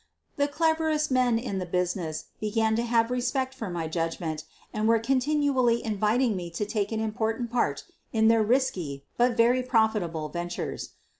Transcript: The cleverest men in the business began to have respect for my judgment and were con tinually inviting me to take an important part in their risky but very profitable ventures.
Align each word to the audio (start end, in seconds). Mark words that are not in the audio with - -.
The 0.35 0.47
cleverest 0.47 1.11
men 1.11 1.37
in 1.37 1.59
the 1.59 1.65
business 1.67 2.25
began 2.39 2.75
to 2.75 2.81
have 2.81 3.11
respect 3.11 3.53
for 3.53 3.69
my 3.69 3.87
judgment 3.87 4.45
and 4.73 4.87
were 4.87 4.97
con 4.97 5.19
tinually 5.19 5.79
inviting 5.79 6.35
me 6.35 6.49
to 6.57 6.65
take 6.65 6.91
an 6.91 6.99
important 6.99 7.51
part 7.51 7.83
in 8.11 8.27
their 8.27 8.41
risky 8.41 9.05
but 9.19 9.37
very 9.37 9.61
profitable 9.61 10.27
ventures. 10.29 10.93